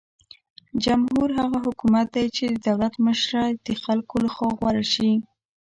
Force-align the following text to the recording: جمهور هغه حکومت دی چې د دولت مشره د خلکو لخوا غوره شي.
جمهور 0.83 1.29
هغه 1.39 1.57
حکومت 1.65 2.07
دی 2.15 2.25
چې 2.35 2.43
د 2.51 2.55
دولت 2.67 2.93
مشره 3.05 3.43
د 3.65 3.67
خلکو 3.83 4.15
لخوا 4.25 4.49
غوره 4.59 4.85
شي. 4.93 5.11